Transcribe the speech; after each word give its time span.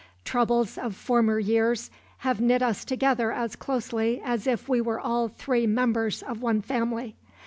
Troubles 0.25 0.79
of 0.79 0.95
former 0.95 1.37
years 1.37 1.91
have 2.19 2.41
knit 2.41 2.63
us 2.63 2.83
together 2.83 3.31
as 3.31 3.55
closely 3.55 4.19
as 4.25 4.47
if 4.47 4.67
we 4.67 4.81
were 4.81 4.99
all 4.99 5.27
three 5.27 5.67
members 5.67 6.23
of 6.23 6.41
one 6.41 6.59
family. 6.59 7.15